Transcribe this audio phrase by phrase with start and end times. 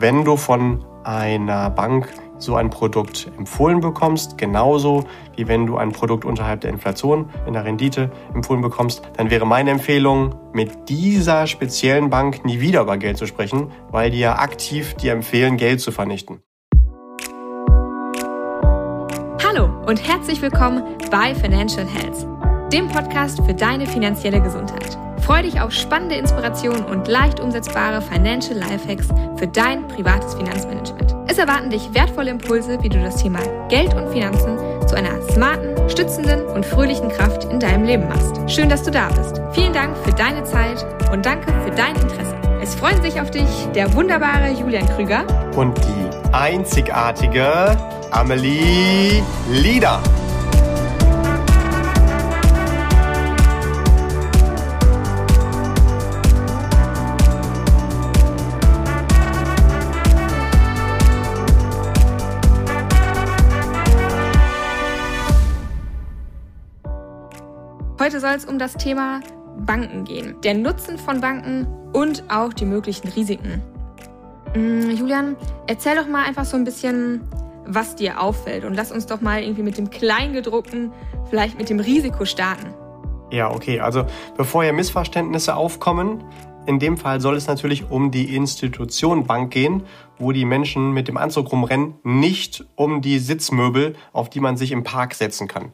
[0.00, 2.08] wenn du von einer Bank
[2.38, 5.04] so ein Produkt empfohlen bekommst, genauso
[5.36, 9.46] wie wenn du ein Produkt unterhalb der Inflation in der Rendite empfohlen bekommst, dann wäre
[9.46, 14.38] meine Empfehlung, mit dieser speziellen Bank nie wieder über Geld zu sprechen, weil die ja
[14.38, 16.40] aktiv dir empfehlen, Geld zu vernichten.
[19.46, 22.26] Hallo und herzlich willkommen bei Financial Health,
[22.72, 25.09] dem Podcast für deine finanzielle Gesundheit.
[25.30, 29.06] Freu dich auf spannende Inspirationen und leicht umsetzbare Financial Lifehacks
[29.36, 31.14] für dein privates Finanzmanagement.
[31.28, 33.38] Es erwarten dich wertvolle Impulse, wie du das Thema
[33.68, 38.34] Geld und Finanzen zu einer smarten, stützenden und fröhlichen Kraft in deinem Leben machst.
[38.50, 39.40] Schön, dass du da bist.
[39.52, 42.34] Vielen Dank für deine Zeit und danke für dein Interesse.
[42.60, 45.24] Es freuen sich auf dich der wunderbare Julian Krüger
[45.54, 47.76] und die einzigartige
[48.10, 50.00] Amelie Lieder.
[68.20, 69.20] Soll es um das Thema
[69.64, 70.36] Banken gehen.
[70.44, 73.62] Der Nutzen von Banken und auch die möglichen Risiken.
[74.54, 77.22] Mm, Julian, erzähl doch mal einfach so ein bisschen,
[77.64, 78.66] was dir auffällt.
[78.66, 80.92] Und lass uns doch mal irgendwie mit dem Kleingedruckten,
[81.30, 82.74] vielleicht mit dem Risiko starten.
[83.30, 83.80] Ja, okay.
[83.80, 84.04] Also
[84.36, 86.22] bevor hier Missverständnisse aufkommen,
[86.66, 89.84] in dem Fall soll es natürlich um die Institution Bank gehen,
[90.18, 94.72] wo die Menschen mit dem Anzug rumrennen, nicht um die Sitzmöbel, auf die man sich
[94.72, 95.72] im Park setzen kann.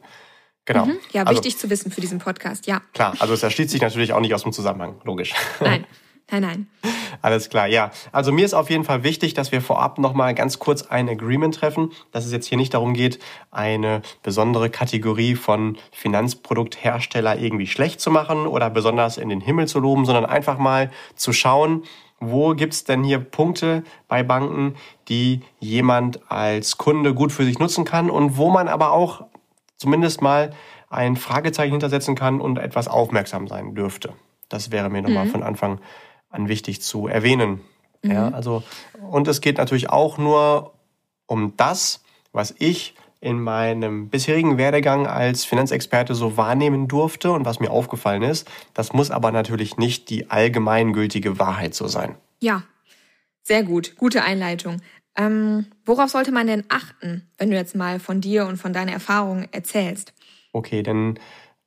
[0.67, 0.85] Genau.
[0.85, 0.99] Mhm.
[1.11, 2.81] Ja, also, wichtig zu wissen für diesen Podcast, ja.
[2.93, 5.33] Klar, also es erschließt sich natürlich auch nicht aus dem Zusammenhang, logisch.
[5.61, 5.85] Nein,
[6.29, 6.67] nein, nein.
[7.21, 7.89] Alles klar, ja.
[8.11, 11.55] Also mir ist auf jeden Fall wichtig, dass wir vorab nochmal ganz kurz ein Agreement
[11.55, 13.17] treffen, dass es jetzt hier nicht darum geht,
[13.49, 19.79] eine besondere Kategorie von Finanzprodukthersteller irgendwie schlecht zu machen oder besonders in den Himmel zu
[19.79, 21.83] loben, sondern einfach mal zu schauen,
[22.19, 24.75] wo gibt's denn hier Punkte bei Banken,
[25.07, 29.27] die jemand als Kunde gut für sich nutzen kann und wo man aber auch
[29.77, 30.51] zumindest mal
[30.89, 34.13] ein Fragezeichen hintersetzen kann und etwas aufmerksam sein dürfte.
[34.49, 35.31] Das wäre mir nochmal mhm.
[35.31, 35.79] von Anfang
[36.29, 37.61] an wichtig zu erwähnen.
[38.01, 38.11] Mhm.
[38.11, 38.63] Ja, also,
[39.09, 40.73] und es geht natürlich auch nur
[41.25, 47.59] um das, was ich in meinem bisherigen Werdegang als Finanzexperte so wahrnehmen durfte und was
[47.59, 48.47] mir aufgefallen ist.
[48.73, 52.15] Das muss aber natürlich nicht die allgemeingültige Wahrheit so sein.
[52.39, 52.63] Ja,
[53.41, 53.95] sehr gut.
[53.97, 54.81] Gute Einleitung.
[55.17, 58.91] Ähm, worauf sollte man denn achten, wenn du jetzt mal von dir und von deiner
[58.91, 60.13] Erfahrung erzählst?
[60.53, 61.19] Okay, dann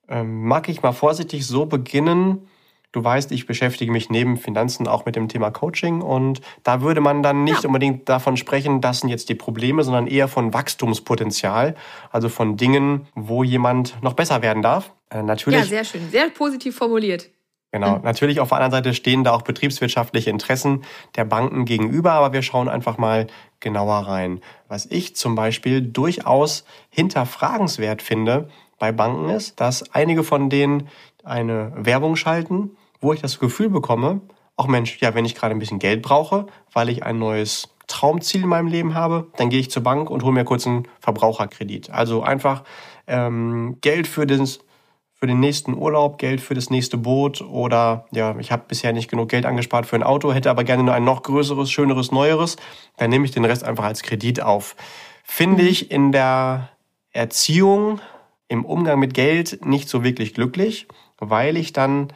[0.09, 2.47] ähm, mag ich mal vorsichtig so beginnen.
[2.93, 7.01] Du weißt, ich beschäftige mich neben Finanzen auch mit dem Thema Coaching und da würde
[7.01, 7.69] man dann nicht ja.
[7.69, 11.77] unbedingt davon sprechen, das sind jetzt die Probleme, sondern eher von Wachstumspotenzial,
[12.11, 14.93] also von Dingen, wo jemand noch besser werden darf.
[15.11, 15.61] Äh, natürlich.
[15.61, 17.31] Ja, sehr schön, sehr positiv formuliert.
[17.73, 17.99] Genau.
[17.99, 18.05] Mhm.
[18.05, 20.83] Natürlich auf der anderen Seite stehen da auch betriebswirtschaftliche Interessen
[21.17, 23.29] der Banken gegenüber, aber wir schauen einfach mal
[23.61, 24.41] genauer rein.
[24.69, 28.49] Was ich zum Beispiel durchaus hinterfragenswert finde
[28.79, 30.89] bei Banken ist, dass einige von denen
[31.23, 34.21] eine Werbung schalten, wo ich das Gefühl bekomme,
[34.57, 38.43] auch Mensch, ja, wenn ich gerade ein bisschen Geld brauche, weil ich ein neues Traumziel
[38.43, 41.91] in meinem Leben habe, dann gehe ich zur Bank und hole mir kurz einen Verbraucherkredit.
[41.91, 42.65] Also einfach
[43.07, 44.61] ähm, Geld für das
[45.21, 49.11] für den nächsten Urlaub, Geld für das nächste Boot oder ja, ich habe bisher nicht
[49.11, 52.57] genug Geld angespart für ein Auto, hätte aber gerne nur ein noch größeres, schöneres, neueres,
[52.97, 54.77] dann nehme ich den Rest einfach als Kredit auf.
[55.23, 56.71] Finde ich in der
[57.13, 58.01] Erziehung,
[58.49, 60.89] im Umgang mit Geld nicht so wirklich glücklich,
[61.19, 62.09] weil ich dann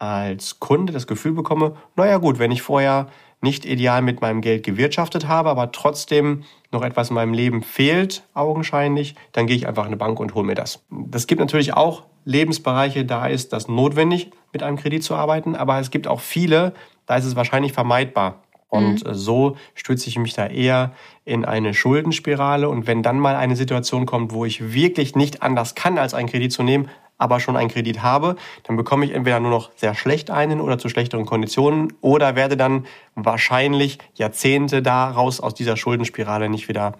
[0.00, 3.06] als Kunde das Gefühl bekomme, naja gut, wenn ich vorher
[3.40, 6.42] nicht ideal mit meinem Geld gewirtschaftet habe, aber trotzdem
[6.72, 10.34] noch etwas in meinem Leben fehlt, augenscheinlich, dann gehe ich einfach in eine Bank und
[10.34, 10.84] hole mir das.
[10.90, 15.80] Das gibt natürlich auch Lebensbereiche, da ist das notwendig, mit einem Kredit zu arbeiten, aber
[15.80, 16.74] es gibt auch viele,
[17.06, 18.42] da ist es wahrscheinlich vermeidbar.
[18.68, 19.14] Und mhm.
[19.14, 20.92] so stütze ich mich da eher
[21.24, 22.68] in eine Schuldenspirale.
[22.68, 26.28] Und wenn dann mal eine Situation kommt, wo ich wirklich nicht anders kann, als einen
[26.28, 29.94] Kredit zu nehmen, aber schon einen Kredit habe, dann bekomme ich entweder nur noch sehr
[29.94, 32.84] schlecht einen oder zu schlechteren Konditionen oder werde dann
[33.14, 36.92] wahrscheinlich Jahrzehnte daraus aus dieser Schuldenspirale nicht wieder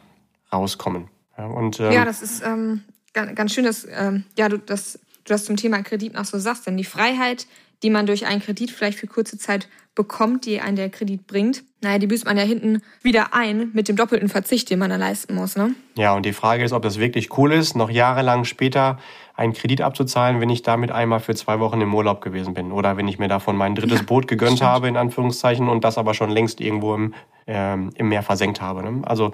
[0.51, 1.09] rauskommen.
[1.37, 2.83] Ja, und, ähm, ja das ist ähm,
[3.13, 4.99] ganz, ganz schön, dass ähm, ja, du das
[5.29, 6.67] du das zum Thema Kredit noch so sagst.
[6.67, 7.47] Denn die Freiheit,
[7.83, 11.65] die man durch einen Kredit vielleicht für kurze Zeit bekommt, die einen der Kredit bringt,
[11.81, 14.97] naja, die büßt man ja hinten wieder ein mit dem doppelten Verzicht, den man da
[14.97, 15.57] leisten muss.
[15.57, 15.75] Ne?
[15.97, 18.99] Ja, und die Frage ist, ob das wirklich cool ist, noch jahrelang später
[19.35, 22.97] einen Kredit abzuzahlen, wenn ich damit einmal für zwei Wochen im Urlaub gewesen bin oder
[22.97, 26.15] wenn ich mir davon mein drittes ja, Boot gegönnt habe, in Anführungszeichen, und das aber
[26.15, 27.15] schon längst irgendwo im,
[27.47, 28.83] ähm, im Meer versenkt habe.
[28.83, 29.03] Ne?
[29.05, 29.33] Also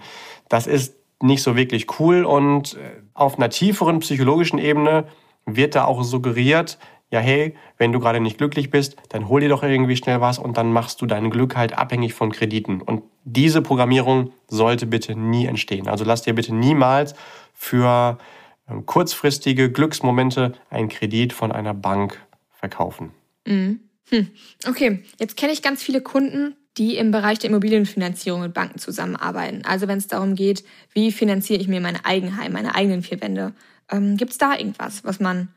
[0.48, 5.04] das ist nicht so wirklich cool und äh, auf einer tieferen psychologischen Ebene
[5.46, 6.78] wird da auch suggeriert,
[7.10, 10.38] ja hey, wenn du gerade nicht glücklich bist, dann hol dir doch irgendwie schnell was
[10.38, 12.80] und dann machst du dein Glück halt abhängig von Krediten.
[12.82, 15.88] Und diese Programmierung sollte bitte nie entstehen.
[15.88, 17.14] Also lass dir bitte niemals
[17.52, 18.18] für
[18.68, 22.20] ähm, kurzfristige Glücksmomente einen Kredit von einer Bank
[22.50, 23.12] verkaufen.
[23.46, 23.80] Mhm.
[24.10, 24.28] Hm.
[24.68, 29.62] Okay, jetzt kenne ich ganz viele Kunden, die im Bereich der Immobilienfinanzierung mit Banken zusammenarbeiten.
[29.64, 33.54] Also wenn es darum geht, wie finanziere ich mir mein Eigenheim, meine eigenen vier Wände.
[33.90, 35.48] Ähm, Gibt es da irgendwas, was man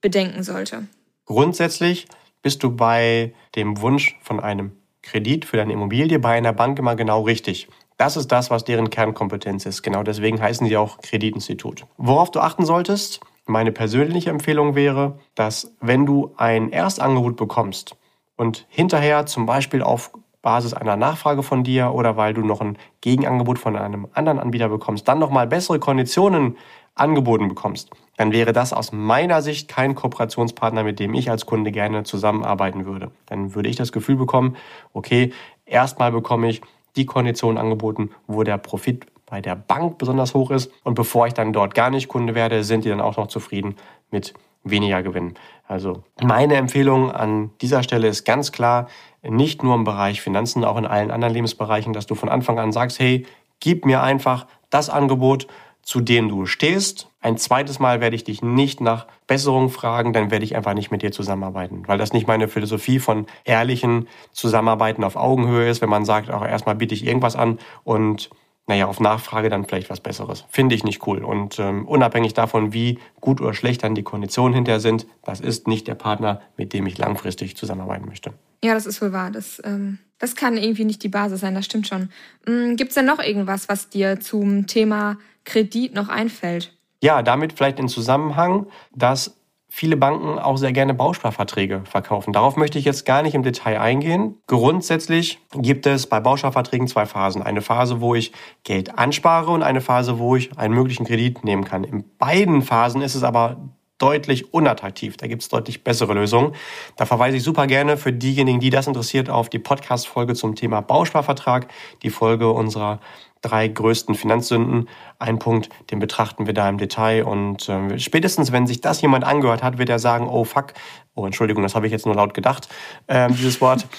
[0.00, 0.86] bedenken sollte?
[1.26, 2.06] Grundsätzlich
[2.42, 4.72] bist du bei dem Wunsch von einem
[5.02, 7.68] Kredit für deine Immobilie bei einer Bank immer genau richtig.
[7.96, 9.82] Das ist das, was deren Kernkompetenz ist.
[9.82, 11.86] Genau deswegen heißen sie auch Kreditinstitut.
[11.98, 17.96] Worauf du achten solltest, meine persönliche Empfehlung wäre, dass wenn du ein Erstangebot bekommst
[18.36, 20.12] und hinterher zum Beispiel auf
[20.42, 24.70] Basis einer Nachfrage von dir oder weil du noch ein Gegenangebot von einem anderen Anbieter
[24.70, 26.56] bekommst, dann nochmal bessere Konditionen
[27.00, 31.72] angeboten bekommst, dann wäre das aus meiner Sicht kein Kooperationspartner, mit dem ich als Kunde
[31.72, 33.10] gerne zusammenarbeiten würde.
[33.26, 34.56] Dann würde ich das Gefühl bekommen,
[34.92, 35.32] okay,
[35.64, 36.60] erstmal bekomme ich
[36.96, 40.70] die Konditionen angeboten, wo der Profit bei der Bank besonders hoch ist.
[40.82, 43.76] Und bevor ich dann dort gar nicht Kunde werde, sind die dann auch noch zufrieden
[44.10, 45.34] mit weniger Gewinn.
[45.66, 48.88] Also meine Empfehlung an dieser Stelle ist ganz klar,
[49.22, 52.72] nicht nur im Bereich Finanzen, auch in allen anderen Lebensbereichen, dass du von Anfang an
[52.72, 53.26] sagst, hey,
[53.60, 55.46] gib mir einfach das Angebot,
[55.90, 57.08] zu dem du stehst.
[57.20, 60.92] Ein zweites Mal werde ich dich nicht nach Besserung fragen, dann werde ich einfach nicht
[60.92, 65.88] mit dir zusammenarbeiten, weil das nicht meine Philosophie von ehrlichen Zusammenarbeiten auf Augenhöhe ist, wenn
[65.88, 68.30] man sagt, auch erstmal biete ich irgendwas an und
[68.70, 70.44] naja, auf Nachfrage dann vielleicht was Besseres.
[70.48, 71.24] Finde ich nicht cool.
[71.24, 75.66] Und ähm, unabhängig davon, wie gut oder schlecht dann die Konditionen hinterher sind, das ist
[75.66, 78.32] nicht der Partner, mit dem ich langfristig zusammenarbeiten möchte.
[78.62, 79.32] Ja, das ist wohl wahr.
[79.32, 82.10] Das, ähm, das kann irgendwie nicht die Basis sein, das stimmt schon.
[82.46, 86.72] Mhm, Gibt es denn noch irgendwas, was dir zum Thema Kredit noch einfällt?
[87.02, 89.34] Ja, damit vielleicht in Zusammenhang, dass
[89.70, 92.32] viele Banken auch sehr gerne Bausparverträge verkaufen.
[92.32, 94.34] Darauf möchte ich jetzt gar nicht im Detail eingehen.
[94.48, 97.42] Grundsätzlich gibt es bei Bausparverträgen zwei Phasen.
[97.42, 98.32] Eine Phase, wo ich
[98.64, 101.84] Geld anspare und eine Phase, wo ich einen möglichen Kredit nehmen kann.
[101.84, 103.69] In beiden Phasen ist es aber
[104.00, 105.16] deutlich unattraktiv.
[105.16, 106.54] Da gibt es deutlich bessere Lösungen.
[106.96, 110.80] Da verweise ich super gerne für diejenigen, die das interessiert, auf die Podcast-Folge zum Thema
[110.80, 111.68] Bausparvertrag,
[112.02, 112.98] die Folge unserer
[113.42, 114.88] drei größten Finanzsünden.
[115.18, 117.24] Ein Punkt, den betrachten wir da im Detail.
[117.24, 120.74] Und äh, spätestens, wenn sich das jemand angehört hat, wird er sagen, oh fuck,
[121.14, 122.68] oh Entschuldigung, das habe ich jetzt nur laut gedacht,
[123.08, 123.86] ähm, dieses Wort.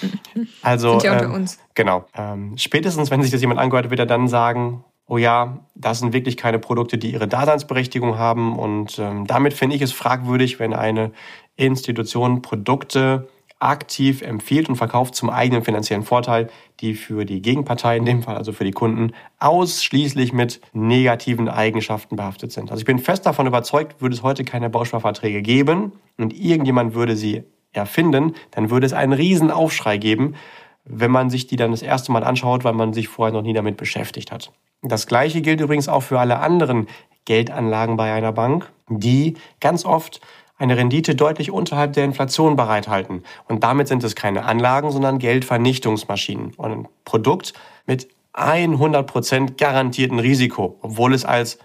[0.61, 1.59] Also, Sind ja unter ähm, uns.
[1.73, 2.05] genau.
[2.15, 6.13] Ähm, spätestens, wenn sich das jemand angehört, wird er dann sagen, oh ja, das sind
[6.13, 8.57] wirklich keine Produkte, die ihre Daseinsberechtigung haben.
[8.57, 11.11] Und ähm, damit finde ich es fragwürdig, wenn eine
[11.55, 13.27] Institution Produkte
[13.61, 16.49] aktiv empfiehlt und verkauft zum eigenen finanziellen Vorteil,
[16.79, 22.15] die für die Gegenpartei, in dem Fall also für die Kunden, ausschließlich mit negativen Eigenschaften
[22.15, 22.71] behaftet sind.
[22.71, 27.15] Also ich bin fest davon überzeugt, würde es heute keine Bausparverträge geben und irgendjemand würde
[27.15, 30.35] sie erfinden, dann würde es einen riesen Aufschrei geben,
[30.83, 33.53] wenn man sich die dann das erste Mal anschaut, weil man sich vorher noch nie
[33.53, 34.51] damit beschäftigt hat.
[34.81, 36.87] Das gleiche gilt übrigens auch für alle anderen
[37.25, 40.21] Geldanlagen bei einer Bank, die ganz oft
[40.57, 43.23] eine Rendite deutlich unterhalb der Inflation bereithalten.
[43.47, 46.53] Und damit sind es keine Anlagen, sondern Geldvernichtungsmaschinen.
[46.55, 47.53] Und ein Produkt
[47.85, 51.59] mit 100% garantierten Risiko, obwohl es als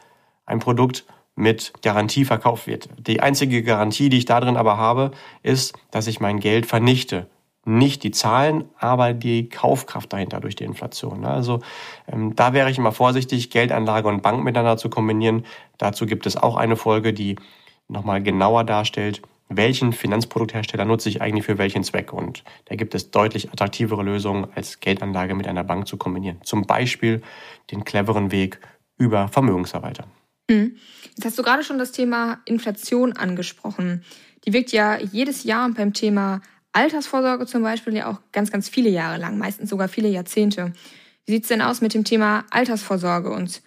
[0.47, 1.05] ein Produkt
[1.37, 2.89] mit Garantie verkauft wird.
[2.99, 5.11] Die einzige Garantie, die ich da drin aber habe,
[5.43, 7.27] ist, dass ich mein Geld vernichte.
[7.69, 11.25] Nicht die Zahlen, aber die Kaufkraft dahinter durch die Inflation.
[11.25, 11.61] Also
[12.11, 15.45] ähm, da wäre ich immer vorsichtig, Geldanlage und Bank miteinander zu kombinieren.
[15.77, 17.37] Dazu gibt es auch eine Folge, die
[17.89, 22.13] nochmal genauer darstellt, welchen Finanzprodukthersteller nutze ich eigentlich für welchen Zweck.
[22.13, 26.39] Und da gibt es deutlich attraktivere Lösungen, als Geldanlage mit einer Bank zu kombinieren.
[26.45, 27.21] Zum Beispiel
[27.71, 28.61] den cleveren Weg
[28.97, 30.07] über Vermögensverwalter.
[30.49, 30.77] Mhm.
[31.17, 34.05] Jetzt hast du gerade schon das Thema Inflation angesprochen.
[34.45, 36.41] Die wirkt ja jedes Jahr beim Thema
[36.77, 40.73] Altersvorsorge zum Beispiel ja auch ganz, ganz viele Jahre lang, meistens sogar viele Jahrzehnte.
[41.25, 43.63] Wie sieht es denn aus mit dem Thema Altersvorsorge und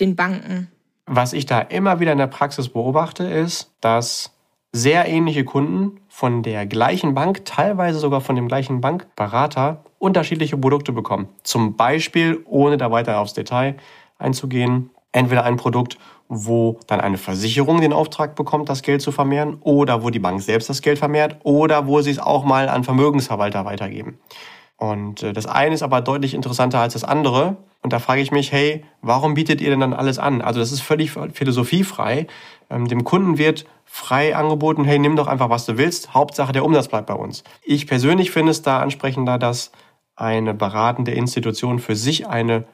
[0.00, 0.68] den Banken?
[1.06, 4.32] Was ich da immer wieder in der Praxis beobachte, ist, dass
[4.72, 10.92] sehr ähnliche Kunden von der gleichen Bank, teilweise sogar von dem gleichen Bankberater, unterschiedliche Produkte
[10.92, 11.28] bekommen.
[11.44, 13.76] Zum Beispiel, ohne da weiter aufs Detail
[14.18, 15.96] einzugehen, entweder ein Produkt,
[16.28, 20.42] wo dann eine Versicherung den Auftrag bekommt, das Geld zu vermehren, oder wo die Bank
[20.42, 24.18] selbst das Geld vermehrt, oder wo sie es auch mal an Vermögensverwalter weitergeben.
[24.76, 27.56] Und äh, das eine ist aber deutlich interessanter als das andere.
[27.82, 30.40] Und da frage ich mich, hey, warum bietet ihr denn dann alles an?
[30.40, 32.26] Also das ist völlig philosophiefrei.
[32.70, 36.14] Ähm, dem Kunden wird frei angeboten, hey, nimm doch einfach, was du willst.
[36.14, 37.42] Hauptsache, der Umsatz bleibt bei uns.
[37.64, 39.72] Ich persönlich finde es da ansprechender, dass
[40.14, 42.64] eine beratende Institution für sich eine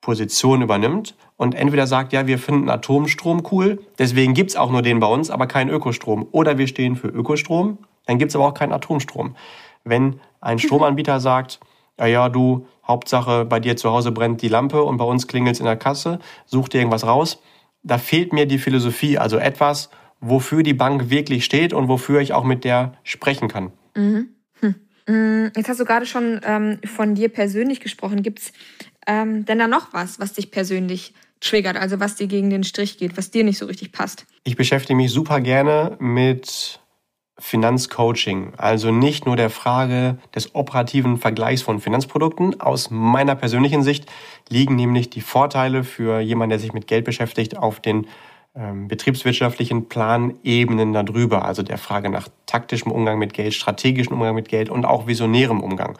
[0.00, 5.00] Position übernimmt und entweder sagt, ja, wir finden Atomstrom cool, deswegen gibt's auch nur den
[5.00, 6.26] bei uns, aber keinen Ökostrom.
[6.32, 9.36] Oder wir stehen für Ökostrom, dann gibt es aber auch keinen Atomstrom.
[9.84, 11.60] Wenn ein Stromanbieter sagt,
[11.98, 15.54] ja, ja, du, Hauptsache bei dir zu Hause brennt die Lampe und bei uns klingelt
[15.54, 17.42] es in der Kasse, such dir irgendwas raus,
[17.82, 19.90] da fehlt mir die Philosophie, also etwas,
[20.20, 23.72] wofür die Bank wirklich steht und wofür ich auch mit der sprechen kann.
[23.94, 24.28] Mhm.
[24.60, 24.74] Hm.
[25.06, 28.22] Mm, jetzt hast du gerade schon ähm, von dir persönlich gesprochen.
[28.22, 28.52] Gibt es
[29.10, 32.96] ähm, denn da noch was, was dich persönlich triggert, also was dir gegen den Strich
[32.96, 34.24] geht, was dir nicht so richtig passt?
[34.44, 36.78] Ich beschäftige mich super gerne mit
[37.36, 42.60] Finanzcoaching, also nicht nur der Frage des operativen Vergleichs von Finanzprodukten.
[42.60, 44.06] Aus meiner persönlichen Sicht
[44.48, 48.06] liegen nämlich die Vorteile für jemanden, der sich mit Geld beschäftigt, auf den
[48.54, 54.48] ähm, betriebswirtschaftlichen Planebenen darüber, also der Frage nach taktischem Umgang mit Geld, strategischem Umgang mit
[54.48, 55.98] Geld und auch visionärem Umgang.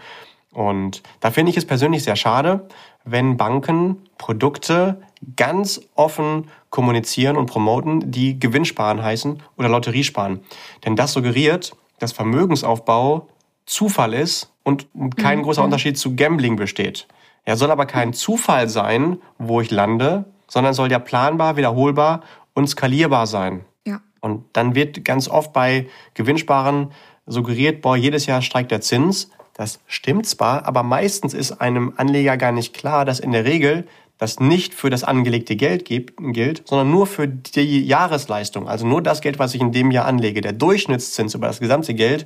[0.52, 2.66] Und da finde ich es persönlich sehr schade,
[3.04, 5.00] wenn Banken Produkte
[5.36, 10.40] ganz offen kommunizieren und promoten, die Gewinnsparen heißen oder Lotteriesparen.
[10.84, 13.28] Denn das suggeriert, dass Vermögensaufbau
[13.66, 15.42] Zufall ist und kein mhm.
[15.44, 17.06] großer Unterschied zu Gambling besteht.
[17.44, 22.22] Er soll aber kein Zufall sein, wo ich lande, sondern soll ja planbar, wiederholbar
[22.54, 23.64] und skalierbar sein.
[23.86, 24.00] Ja.
[24.20, 26.92] Und dann wird ganz oft bei Gewinnsparen
[27.26, 29.30] suggeriert, boah, jedes Jahr steigt der Zins.
[29.60, 33.86] Das stimmt zwar, aber meistens ist einem Anleger gar nicht klar, dass in der Regel
[34.16, 38.70] das nicht für das angelegte Geld gilt, sondern nur für die Jahresleistung.
[38.70, 40.40] Also nur das Geld, was ich in dem Jahr anlege.
[40.40, 42.24] Der Durchschnittszins über das gesamte Geld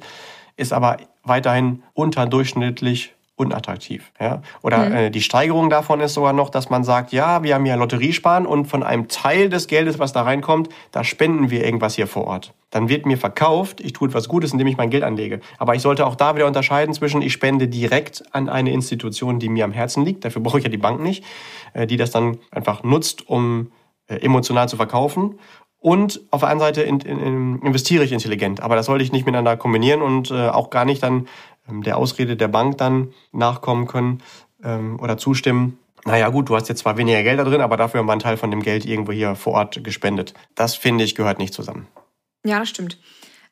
[0.56, 4.12] ist aber weiterhin unterdurchschnittlich unattraktiv.
[4.20, 4.42] Ja?
[4.62, 4.94] Oder mhm.
[4.94, 8.46] äh, die Steigerung davon ist sogar noch, dass man sagt, ja, wir haben ja Lotteriesparen
[8.46, 12.26] und von einem Teil des Geldes, was da reinkommt, da spenden wir irgendwas hier vor
[12.26, 12.54] Ort.
[12.70, 15.40] Dann wird mir verkauft, ich tue etwas Gutes, indem ich mein Geld anlege.
[15.58, 19.48] Aber ich sollte auch da wieder unterscheiden zwischen, ich spende direkt an eine Institution, die
[19.48, 21.24] mir am Herzen liegt, dafür brauche ich ja die Bank nicht,
[21.72, 23.72] äh, die das dann einfach nutzt, um
[24.06, 25.38] äh, emotional zu verkaufen.
[25.84, 28.62] Und auf der anderen Seite in, in, in investiere ich intelligent.
[28.62, 31.28] Aber das sollte ich nicht miteinander kombinieren und äh, auch gar nicht dann
[31.68, 34.22] der Ausrede der Bank dann nachkommen können
[34.62, 35.78] ähm, oder zustimmen.
[36.04, 38.20] Naja gut, du hast jetzt zwar weniger Geld da drin, aber dafür haben wir einen
[38.20, 40.34] Teil von dem Geld irgendwo hier vor Ort gespendet.
[40.54, 41.86] Das finde ich gehört nicht zusammen.
[42.44, 42.98] Ja, das stimmt.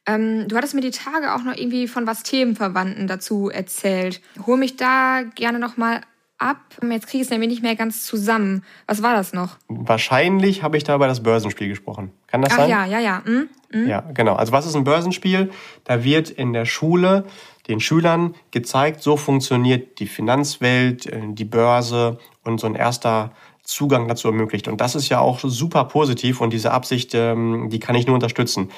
[0.04, 4.20] Ähm, du hattest mir die Tage auch noch irgendwie von was Themenverwandten dazu erzählt.
[4.46, 6.02] Hol mich da gerne nochmal
[6.38, 6.58] ab.
[6.82, 8.64] Jetzt kriege ich es nämlich nicht mehr ganz zusammen.
[8.86, 9.56] Was war das noch?
[9.68, 12.12] Wahrscheinlich habe ich da über das Börsenspiel gesprochen.
[12.26, 12.70] Kann das Ach, sein?
[12.70, 13.22] Ja, ja, ja.
[13.24, 13.48] Hm?
[13.70, 13.88] Hm?
[13.88, 14.34] Ja, genau.
[14.34, 15.50] Also was ist ein Börsenspiel?
[15.84, 17.24] Da wird in der Schule
[17.68, 24.08] den Schülern gezeigt, so funktioniert die Finanzwelt, äh, die Börse und so ein erster Zugang
[24.08, 24.68] dazu ermöglicht.
[24.68, 28.14] Und das ist ja auch super positiv und diese Absicht, ähm, die kann ich nur
[28.14, 28.70] unterstützen.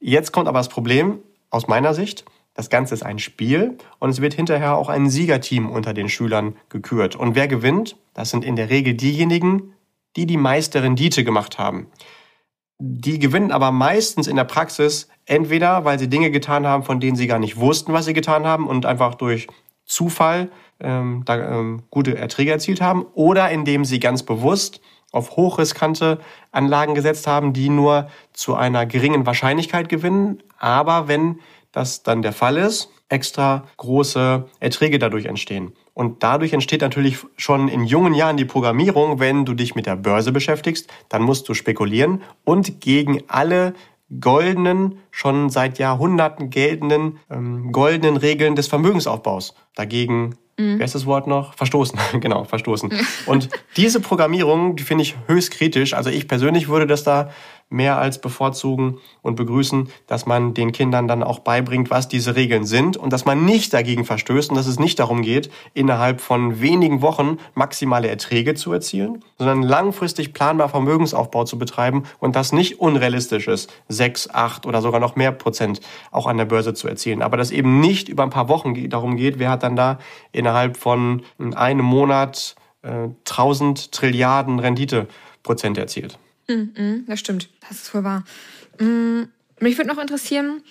[0.00, 1.18] Jetzt kommt aber das Problem
[1.50, 2.24] aus meiner Sicht.
[2.54, 6.56] Das Ganze ist ein Spiel und es wird hinterher auch ein Siegerteam unter den Schülern
[6.68, 7.16] gekürt.
[7.16, 7.96] Und wer gewinnt?
[8.14, 9.74] Das sind in der Regel diejenigen,
[10.16, 11.88] die die meiste Rendite gemacht haben.
[12.78, 17.16] Die gewinnen aber meistens in der Praxis entweder, weil sie Dinge getan haben, von denen
[17.16, 19.48] sie gar nicht wussten, was sie getan haben und einfach durch
[19.84, 24.80] Zufall ähm, da, ähm, gute Erträge erzielt haben, oder indem sie ganz bewusst
[25.10, 26.18] auf hochriskante
[26.52, 31.40] Anlagen gesetzt haben, die nur zu einer geringen Wahrscheinlichkeit gewinnen, aber wenn
[31.72, 35.72] das dann der Fall ist, extra große Erträge dadurch entstehen.
[35.98, 39.96] Und dadurch entsteht natürlich schon in jungen Jahren die Programmierung, wenn du dich mit der
[39.96, 43.74] Börse beschäftigst, dann musst du spekulieren und gegen alle
[44.20, 49.56] goldenen, schon seit Jahrhunderten geltenden ähm, goldenen Regeln des Vermögensaufbaus.
[49.74, 50.78] Dagegen, mhm.
[50.78, 51.54] wer ist das Wort noch?
[51.54, 52.92] Verstoßen, genau, verstoßen.
[53.26, 55.94] und diese Programmierung, die finde ich höchst kritisch.
[55.94, 57.30] Also ich persönlich würde das da
[57.70, 62.64] mehr als bevorzugen und begrüßen, dass man den Kindern dann auch beibringt, was diese Regeln
[62.64, 66.60] sind und dass man nicht dagegen verstößt und dass es nicht darum geht, innerhalb von
[66.60, 72.80] wenigen Wochen maximale Erträge zu erzielen, sondern langfristig planbar Vermögensaufbau zu betreiben und das nicht
[72.80, 77.22] unrealistisch ist, sechs, acht oder sogar noch mehr Prozent auch an der Börse zu erzielen.
[77.22, 79.98] Aber dass eben nicht über ein paar Wochen darum geht, wer hat dann da
[80.32, 81.22] innerhalb von
[81.54, 86.18] einem Monat äh, 1000 Trilliarden Renditeprozent erzielt.
[86.48, 88.24] Mm, das stimmt, das ist wohl wahr.
[88.80, 89.24] Mm,
[89.60, 90.62] mich würde noch interessieren,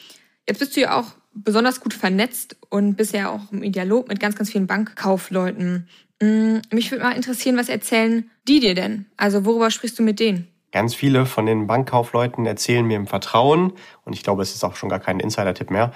[0.47, 4.19] jetzt bist du ja auch besonders gut vernetzt und bist ja auch im Dialog mit
[4.19, 5.87] ganz, ganz vielen Bankkaufleuten.
[6.21, 9.05] Mm, mich würde mal interessieren, was erzählen die dir denn?
[9.17, 10.47] Also worüber sprichst du mit denen?
[10.71, 14.75] Ganz viele von den Bankkaufleuten erzählen mir im Vertrauen, und ich glaube, es ist auch
[14.75, 15.93] schon gar kein Insider-Tipp mehr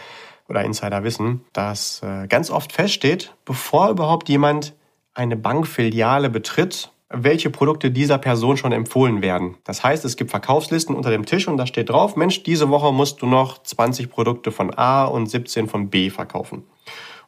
[0.48, 4.74] oder Insider-Wissen, dass äh, ganz oft feststeht, bevor überhaupt jemand
[5.14, 9.58] eine Bankfiliale betritt welche Produkte dieser Person schon empfohlen werden.
[9.64, 12.94] Das heißt, es gibt Verkaufslisten unter dem Tisch und da steht drauf, Mensch, diese Woche
[12.94, 16.64] musst du noch 20 Produkte von A und 17 von B verkaufen.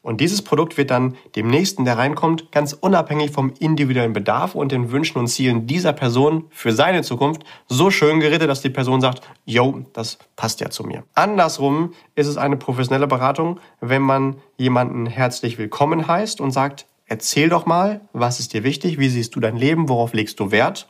[0.03, 4.73] Und dieses Produkt wird dann dem Nächsten, der reinkommt, ganz unabhängig vom individuellen Bedarf und
[4.73, 8.99] den Wünschen und Zielen dieser Person für seine Zukunft so schön gerettet, dass die Person
[8.99, 11.03] sagt, yo, das passt ja zu mir.
[11.13, 17.47] Andersrum ist es eine professionelle Beratung, wenn man jemanden herzlich willkommen heißt und sagt, erzähl
[17.47, 20.89] doch mal, was ist dir wichtig, wie siehst du dein Leben, worauf legst du Wert?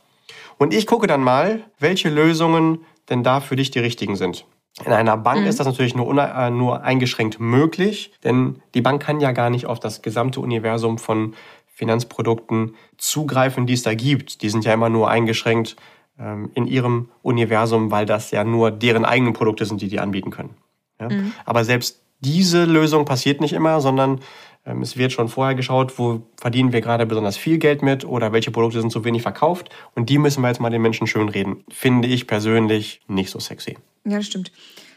[0.56, 2.78] Und ich gucke dann mal, welche Lösungen
[3.10, 4.46] denn da für dich die richtigen sind.
[4.86, 5.46] In einer Bank mhm.
[5.46, 9.66] ist das natürlich nur, äh, nur eingeschränkt möglich, denn die Bank kann ja gar nicht
[9.66, 11.34] auf das gesamte Universum von
[11.66, 14.40] Finanzprodukten zugreifen, die es da gibt.
[14.40, 15.76] Die sind ja immer nur eingeschränkt
[16.18, 20.30] ähm, in ihrem Universum, weil das ja nur deren eigenen Produkte sind, die die anbieten
[20.30, 20.56] können.
[20.98, 21.10] Ja?
[21.10, 21.32] Mhm.
[21.44, 24.20] Aber selbst diese Lösung passiert nicht immer, sondern
[24.64, 28.50] es wird schon vorher geschaut, wo verdienen wir gerade besonders viel Geld mit oder welche
[28.50, 29.68] Produkte sind zu wenig verkauft.
[29.94, 31.64] Und die müssen wir jetzt mal den Menschen schönreden.
[31.68, 33.76] Finde ich persönlich nicht so sexy.
[34.04, 34.52] Ja, das stimmt.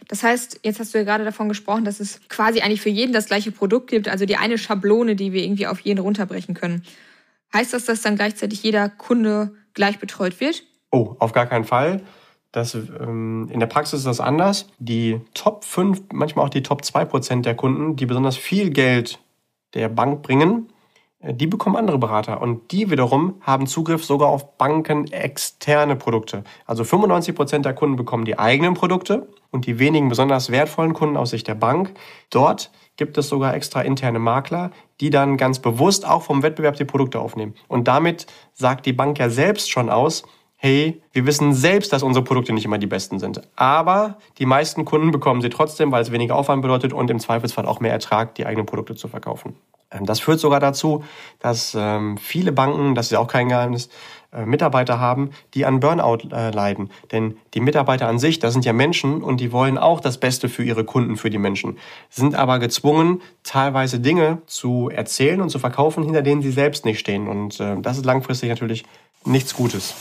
[0.08, 3.12] Das heißt, jetzt hast du ja gerade davon gesprochen, dass es quasi eigentlich für jeden
[3.12, 6.84] das gleiche Produkt gibt, also die eine Schablone, die wir irgendwie auf jeden runterbrechen können.
[7.54, 10.64] Heißt das, dass dann gleichzeitig jeder Kunde gleich betreut wird?
[10.92, 12.04] Oh, auf gar keinen Fall.
[12.54, 14.70] Das, ähm, in der Praxis ist das anders.
[14.80, 19.20] Die Top 5, manchmal auch die Top 2 Prozent der Kunden, die besonders viel Geld
[19.77, 20.69] der Bank bringen,
[21.19, 26.43] äh, die bekommen andere Berater und die wiederum haben Zugriff sogar auf bankenexterne Produkte.
[26.65, 31.17] Also 95 Prozent der Kunden bekommen die eigenen Produkte und die wenigen besonders wertvollen Kunden
[31.17, 31.93] aus Sicht der Bank.
[32.29, 36.86] Dort gibt es sogar extra interne Makler, die dann ganz bewusst auch vom Wettbewerb die
[36.86, 37.53] Produkte aufnehmen.
[37.67, 40.24] Und damit sagt die Bank ja selbst schon aus,
[40.58, 43.42] hey, wir wissen selbst, dass unsere Produkte nicht immer die besten sind.
[43.56, 47.66] Aber die meisten Kunden bekommen sie trotzdem, weil es weniger Aufwand bedeutet und im Zweifelsfall
[47.66, 49.56] auch mehr Ertrag, die eigenen Produkte zu verkaufen.
[49.92, 51.04] Ähm, das führt sogar dazu,
[51.40, 53.90] dass ähm, viele Banken, das ist ja auch kein Geheimnis,
[54.34, 56.90] äh, Mitarbeiter haben, die an Burnout äh, leiden.
[57.12, 60.50] Denn die Mitarbeiter an sich, das sind ja Menschen und die wollen auch das Beste
[60.50, 61.78] für ihre Kunden, für die Menschen,
[62.10, 67.00] sind aber gezwungen, teilweise Dinge zu erzählen und zu verkaufen, hinter denen sie selbst nicht
[67.00, 67.28] stehen.
[67.28, 68.86] Und äh, das ist langfristig natürlich
[69.24, 69.94] nichts Gutes.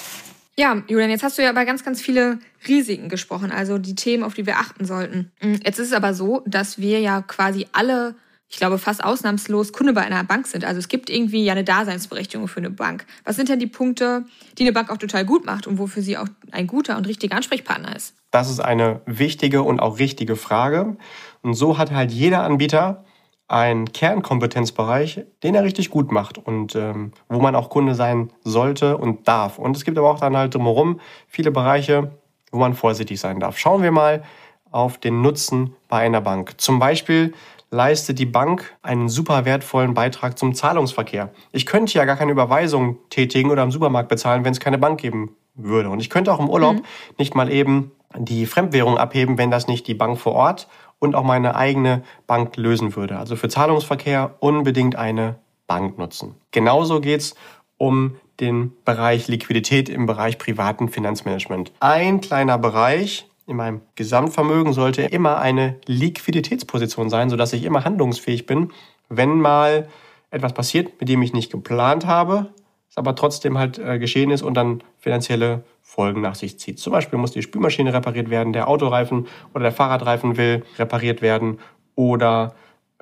[0.59, 4.23] Ja, Julian, jetzt hast du ja über ganz, ganz viele Risiken gesprochen, also die Themen,
[4.23, 5.31] auf die wir achten sollten.
[5.43, 8.15] Jetzt ist es aber so, dass wir ja quasi alle
[8.49, 10.65] ich glaube, fast ausnahmslos Kunde bei einer Bank sind.
[10.65, 13.05] Also es gibt irgendwie ja eine Daseinsberechtigung für eine Bank.
[13.25, 14.25] Was sind denn die Punkte,
[14.57, 17.35] die eine Bank auch total gut macht und wofür sie auch ein guter und richtiger
[17.35, 18.15] Ansprechpartner ist?
[18.31, 20.97] Das ist eine wichtige und auch richtige Frage.
[21.43, 23.05] Und so hat halt jeder Anbieter
[23.49, 28.97] einen Kernkompetenzbereich, den er richtig gut macht und ähm, wo man auch Kunde sein sollte
[28.97, 29.59] und darf.
[29.59, 32.11] Und es gibt aber auch dann halt drumherum viele Bereiche,
[32.51, 33.57] wo man vorsichtig sein darf.
[33.59, 34.25] Schauen wir mal
[34.71, 36.55] auf den Nutzen bei einer Bank.
[36.61, 37.35] Zum Beispiel
[37.71, 41.31] leistet die Bank einen super wertvollen Beitrag zum Zahlungsverkehr.
[41.53, 45.01] Ich könnte ja gar keine Überweisung tätigen oder im Supermarkt bezahlen, wenn es keine Bank
[45.01, 45.89] geben würde.
[45.91, 46.83] Und ich könnte auch im Urlaub mhm.
[47.19, 51.25] nicht mal eben die Fremdwährung abheben, wenn das nicht die Bank vor Ort und auch
[51.25, 53.19] meine eigene Bank lösen würde.
[53.19, 56.35] Also für Zahlungsverkehr unbedingt eine Bank nutzen.
[56.51, 57.35] Genauso geht's
[57.79, 61.73] um den Bereich Liquidität im Bereich privaten Finanzmanagement.
[61.81, 68.47] Ein kleiner Bereich, in meinem Gesamtvermögen sollte immer eine Liquiditätsposition sein, sodass ich immer handlungsfähig
[68.47, 68.73] bin,
[69.09, 69.89] wenn mal
[70.31, 72.53] etwas passiert, mit dem ich nicht geplant habe,
[72.97, 76.81] aber trotzdem halt äh, geschehen ist und dann finanzielle Folgen nach sich zieht.
[76.81, 81.61] Zum Beispiel muss die Spülmaschine repariert werden, der Autoreifen oder der Fahrradreifen will repariert werden
[81.95, 82.55] oder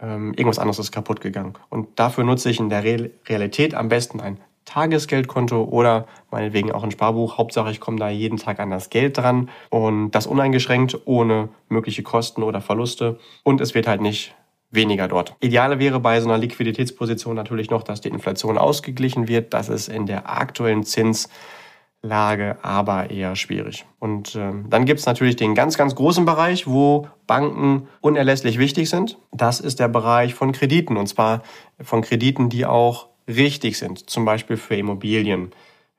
[0.03, 1.55] ähm, irgendwas anderes ist kaputt gegangen.
[1.71, 6.91] Und dafür nutze ich in der Realität am besten ein Tagesgeldkonto oder meinetwegen auch ein
[6.91, 7.39] Sparbuch.
[7.39, 12.03] Hauptsache, ich komme da jeden Tag an das Geld dran und das uneingeschränkt, ohne mögliche
[12.03, 13.19] Kosten oder Verluste.
[13.43, 14.35] Und es wird halt nicht
[14.75, 15.37] weniger dort.
[15.41, 19.55] Ideale wäre bei so einer Liquiditätsposition natürlich noch, dass die Inflation ausgeglichen wird.
[19.55, 23.87] Das ist in der aktuellen Zinslage aber eher schwierig.
[23.99, 28.91] Und äh, dann gibt es natürlich den ganz, ganz großen Bereich, wo Banken unerlässlich wichtig
[28.91, 29.19] sind.
[29.33, 30.97] Das ist der Bereich von Krediten.
[30.97, 31.43] Und zwar
[31.81, 35.53] von Krediten, die auch richtig sind, zum Beispiel für Immobilien.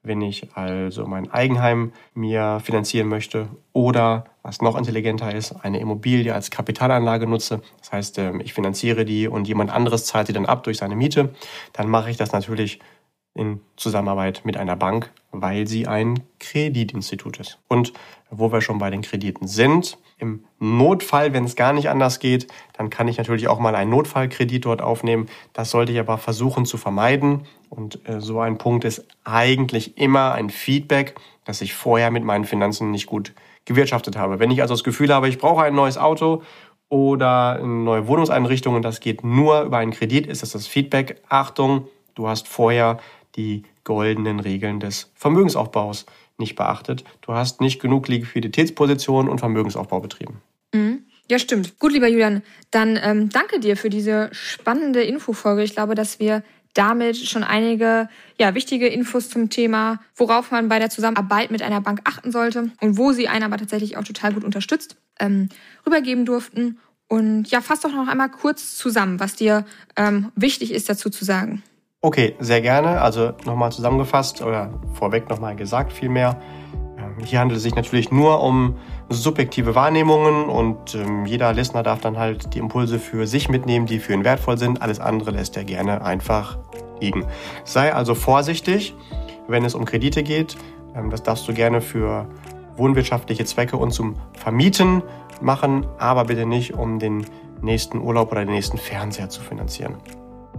[0.06, 6.32] Wenn ich also mein Eigenheim mir finanzieren möchte oder, was noch intelligenter ist, eine Immobilie
[6.32, 10.46] als Kapitalanlage nutze, das heißt, ähm, ich finanziere die und jemand anderes zahlt sie dann
[10.46, 11.34] ab durch seine Miete,
[11.74, 12.80] dann mache ich das natürlich
[13.34, 17.60] in Zusammenarbeit mit einer Bank, weil sie ein Kreditinstitut ist.
[17.68, 17.92] Und
[18.30, 22.48] wo wir schon bei den Krediten sind, im Notfall, wenn es gar nicht anders geht,
[22.74, 25.28] dann kann ich natürlich auch mal einen Notfallkredit dort aufnehmen.
[25.52, 27.42] Das sollte ich aber versuchen zu vermeiden.
[27.70, 32.46] Und äh, so ein Punkt ist eigentlich immer ein Feedback, dass ich vorher mit meinen
[32.46, 33.34] Finanzen nicht gut
[33.66, 34.40] gewirtschaftet habe.
[34.40, 36.44] Wenn ich also das Gefühl habe, ich brauche ein neues Auto
[36.90, 41.22] oder eine neue Wohnungseinrichtung und das geht nur über einen Kredit, ist das das Feedback.
[41.30, 43.00] Achtung, du hast vorher
[43.36, 46.06] die goldenen Regeln des Vermögensaufbaus
[46.38, 47.04] nicht beachtet.
[47.22, 50.42] Du hast nicht genug Liquiditätspositionen und Vermögensaufbau betrieben.
[50.74, 51.04] Mhm.
[51.30, 51.80] Ja, stimmt.
[51.80, 55.64] Gut, lieber Julian, dann ähm, danke dir für diese spannende Infofolge.
[55.64, 56.44] Ich glaube, dass wir
[56.76, 58.08] damit schon einige
[58.40, 62.70] ja, wichtige Infos zum Thema, worauf man bei der Zusammenarbeit mit einer Bank achten sollte
[62.82, 65.50] und wo sie einen aber tatsächlich auch total gut unterstützt, ähm,
[65.86, 66.80] rübergeben durften.
[67.08, 71.24] Und ja, fass doch noch einmal kurz zusammen, was dir ähm, wichtig ist dazu zu
[71.24, 71.64] sagen.
[72.02, 73.02] Okay, sehr gerne.
[73.02, 76.40] Also nochmal zusammengefasst oder vorweg nochmal gesagt vielmehr.
[76.98, 78.78] Ähm, hier handelt es sich natürlich nur um
[79.10, 84.00] subjektive Wahrnehmungen und ähm, jeder Listener darf dann halt die Impulse für sich mitnehmen, die
[84.00, 84.82] für ihn wertvoll sind.
[84.82, 86.58] Alles andere lässt er gerne einfach
[87.00, 87.26] liegen.
[87.64, 88.96] Sei also vorsichtig,
[89.48, 90.58] wenn es um Kredite geht.
[90.96, 92.28] Ähm, das darfst du gerne für
[92.78, 95.02] wohnwirtschaftliche Zwecke und zum Vermieten
[95.42, 97.26] machen, aber bitte nicht, um den
[97.62, 99.96] nächsten Urlaub oder den nächsten Fernseher zu finanzieren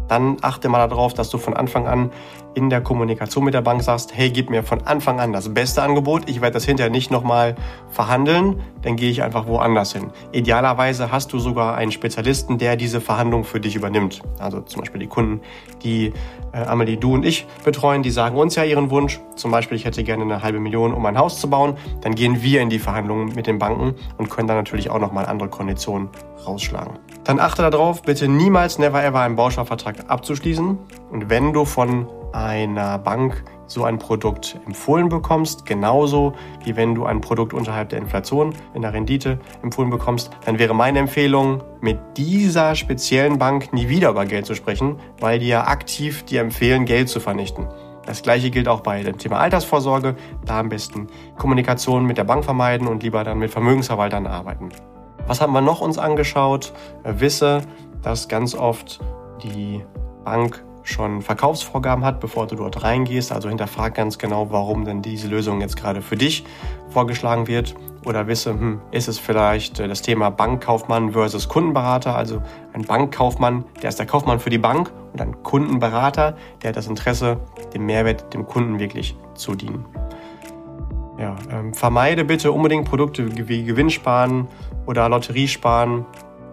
[0.08, 2.10] dann achte mal darauf, dass du von Anfang an
[2.56, 5.82] in der Kommunikation mit der Bank sagst, hey, gib mir von Anfang an das beste
[5.82, 6.22] Angebot.
[6.26, 7.54] Ich werde das hinterher nicht nochmal
[7.90, 10.10] verhandeln, dann gehe ich einfach woanders hin.
[10.32, 14.22] Idealerweise hast du sogar einen Spezialisten, der diese Verhandlung für dich übernimmt.
[14.38, 15.42] Also zum Beispiel die Kunden,
[15.82, 16.14] die
[16.52, 19.20] äh, Amelie, du und ich betreuen, die sagen uns ja ihren Wunsch.
[19.34, 21.76] Zum Beispiel, ich hätte gerne eine halbe Million, um ein Haus zu bauen.
[22.00, 25.26] Dann gehen wir in die Verhandlungen mit den Banken und können dann natürlich auch nochmal
[25.26, 26.08] andere Konditionen
[26.46, 26.98] rausschlagen.
[27.24, 30.78] Dann achte darauf, bitte niemals, never ever einen Bausparvertrag abzuschließen.
[31.10, 37.06] Und wenn du von einer Bank so ein Produkt empfohlen bekommst, genauso wie wenn du
[37.06, 41.98] ein Produkt unterhalb der Inflation in der Rendite empfohlen bekommst, dann wäre meine Empfehlung, mit
[42.16, 46.84] dieser speziellen Bank nie wieder über Geld zu sprechen, weil die ja aktiv dir empfehlen,
[46.84, 47.66] Geld zu vernichten.
[48.04, 50.14] Das gleiche gilt auch bei dem Thema Altersvorsorge.
[50.44, 54.68] Da am besten Kommunikation mit der Bank vermeiden und lieber dann mit Vermögensverwaltern arbeiten.
[55.26, 56.72] Was haben wir noch uns angeschaut?
[57.02, 57.62] Äh, wisse,
[58.02, 59.00] dass ganz oft
[59.42, 59.84] die
[60.24, 63.32] Bank schon Verkaufsvorgaben hat, bevor du dort reingehst.
[63.32, 66.44] Also hinterfrag ganz genau, warum denn diese Lösung jetzt gerade für dich
[66.88, 67.74] vorgeschlagen wird.
[68.04, 72.16] Oder wisse, hm, ist es vielleicht äh, das Thema Bankkaufmann versus Kundenberater?
[72.16, 72.40] Also
[72.72, 76.86] ein Bankkaufmann, der ist der Kaufmann für die Bank und ein Kundenberater, der hat das
[76.86, 77.38] Interesse,
[77.74, 79.84] dem Mehrwert dem Kunden wirklich zu dienen.
[81.18, 84.46] Ja, ähm, vermeide bitte unbedingt Produkte wie Gewinnsparen
[84.86, 86.04] oder Lotteriesparen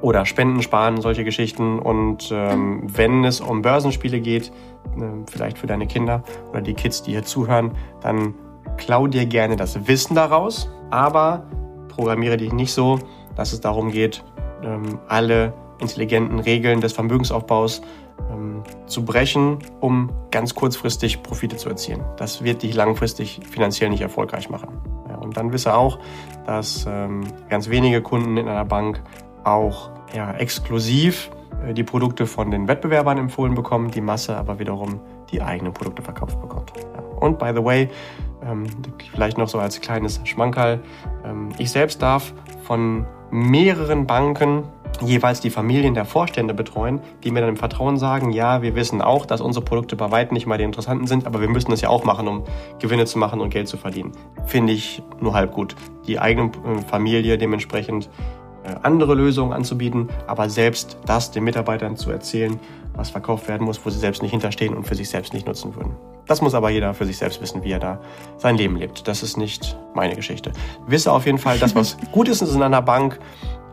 [0.04, 1.80] oder Spendensparen, solche Geschichten.
[1.80, 4.52] Und ähm, wenn es um Börsenspiele geht,
[4.98, 8.36] äh, vielleicht für deine Kinder oder die Kids, die hier zuhören, dann
[8.78, 11.46] klau dir gerne das Wissen daraus, aber
[11.88, 13.00] programmiere dich nicht so,
[13.36, 14.26] dass es darum geht,
[14.62, 17.82] ähm, alle intelligenten Regeln des Vermögensaufbaus
[18.30, 22.04] ähm, zu brechen, um ganz kurzfristig Profite zu erzielen.
[22.18, 24.82] Das wird dich langfristig finanziell nicht erfolgreich machen.
[25.08, 25.98] Ja, und dann wisse auch,
[26.46, 29.02] dass ähm, ganz wenige Kunden in einer Bank
[29.44, 31.30] auch ja, exklusiv
[31.66, 35.00] äh, die Produkte von den Wettbewerbern empfohlen bekommen, die Masse aber wiederum
[35.32, 36.74] die eigenen Produkte verkauft bekommt.
[37.20, 37.90] Und by the way,
[38.46, 38.66] ähm,
[39.12, 40.82] vielleicht noch so als kleines Schmankerl,
[41.26, 44.64] ähm, ich selbst darf von mehreren Banken
[45.02, 49.02] jeweils die Familien der Vorstände betreuen, die mir dann im Vertrauen sagen, ja, wir wissen
[49.02, 51.82] auch, dass unsere Produkte bei weitem nicht mal die interessanten sind, aber wir müssen das
[51.82, 52.44] ja auch machen, um
[52.80, 54.12] Gewinne zu machen und Geld zu verdienen.
[54.46, 55.76] Finde ich nur halb gut.
[56.08, 58.10] Die eigene äh, Familie dementsprechend
[58.82, 62.60] andere Lösungen anzubieten, aber selbst das den Mitarbeitern zu erzählen,
[62.96, 65.76] was verkauft werden muss, wo sie selbst nicht hinterstehen und für sich selbst nicht nutzen
[65.76, 65.96] würden.
[66.28, 68.00] Das muss aber jeder für sich selbst wissen, wie er da
[68.38, 69.06] sein Leben lebt.
[69.08, 70.52] Das ist nicht meine Geschichte.
[70.88, 73.20] Wisse auf jeden Fall, dass was gut ist, ist in einer Bank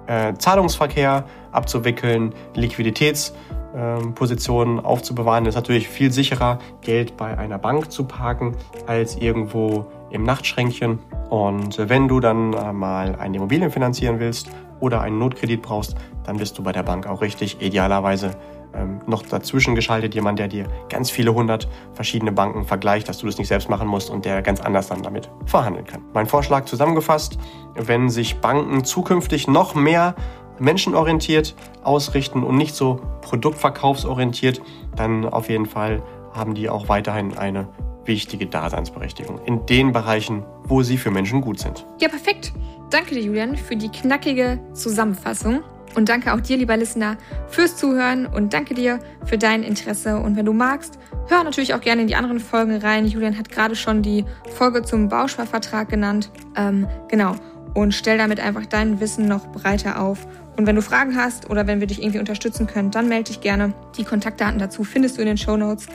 [0.06, 5.44] äh, Zahlungsverkehr abzuwickeln, Liquiditätspositionen äh, aufzubewahren.
[5.44, 10.98] Das ist natürlich viel sicherer, Geld bei einer Bank zu parken, als irgendwo im Nachtschränkchen.
[11.28, 14.50] Und wenn du dann äh, mal eine Immobilien finanzieren willst
[14.80, 17.60] oder einen Notkredit brauchst, dann bist du bei der Bank auch richtig.
[17.60, 18.36] Idealerweise
[18.74, 23.26] ähm, noch dazwischen geschaltet jemand, der dir ganz viele hundert verschiedene Banken vergleicht, dass du
[23.26, 26.02] das nicht selbst machen musst und der ganz anders dann damit verhandeln kann.
[26.14, 27.38] Mein Vorschlag zusammengefasst,
[27.74, 30.14] wenn sich Banken zukünftig noch mehr
[30.58, 34.60] menschenorientiert ausrichten und nicht so produktverkaufsorientiert,
[34.94, 37.68] dann auf jeden Fall haben die auch weiterhin eine
[38.04, 41.86] wichtige Daseinsberechtigung in den Bereichen, wo sie für Menschen gut sind.
[42.00, 42.52] Ja, perfekt.
[42.90, 45.62] Danke dir, Julian, für die knackige Zusammenfassung.
[45.94, 47.16] Und danke auch dir, lieber Listener,
[47.48, 50.18] fürs Zuhören und danke dir für dein Interesse.
[50.18, 50.98] Und wenn du magst,
[51.28, 53.06] hör natürlich auch gerne in die anderen Folgen rein.
[53.06, 54.24] Julian hat gerade schon die
[54.54, 56.30] Folge zum Bausparvertrag genannt.
[56.56, 57.34] Ähm, genau.
[57.74, 60.26] Und stell damit einfach dein Wissen noch breiter auf.
[60.56, 63.40] Und wenn du Fragen hast oder wenn wir dich irgendwie unterstützen können, dann melde dich
[63.40, 63.72] gerne.
[63.96, 65.86] Die Kontaktdaten dazu findest du in den Show Notes.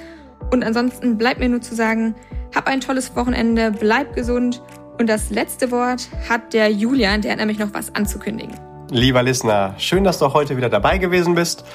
[0.52, 2.16] Und ansonsten bleibt mir nur zu sagen,
[2.54, 4.62] hab ein tolles Wochenende, bleib gesund.
[4.98, 8.56] Und das letzte Wort hat der Julian, der hat nämlich noch was anzukündigen.
[8.92, 11.66] Lieber Listener, schön, dass du heute wieder dabei gewesen bist.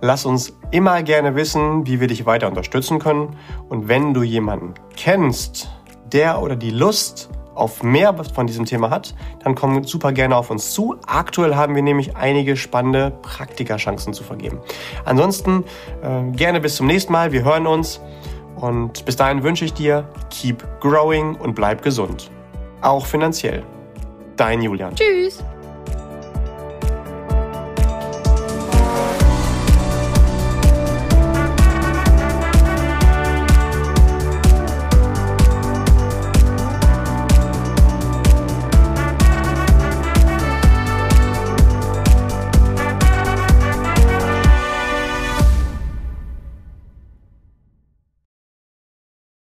[0.00, 3.36] Lass uns immer gerne wissen, wie wir dich weiter unterstützen können.
[3.68, 5.68] Und wenn du jemanden kennst,
[6.10, 9.14] der oder die Lust auf mehr von diesem Thema hat,
[9.44, 10.96] dann kommt super gerne auf uns zu.
[11.06, 14.58] Aktuell haben wir nämlich einige spannende Praktikachancen zu vergeben.
[15.04, 15.64] Ansonsten
[16.02, 17.32] äh, gerne bis zum nächsten Mal.
[17.32, 18.00] Wir hören uns.
[18.56, 22.30] Und bis dahin wünsche ich dir, keep growing und bleib gesund.
[22.80, 23.62] Auch finanziell.
[24.36, 24.94] Dein Julian.
[24.94, 25.42] Tschüss.